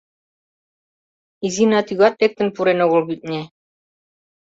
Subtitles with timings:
[1.45, 3.41] «Изина тӱгат лектын пурен огыл, витне.